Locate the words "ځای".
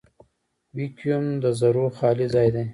2.33-2.47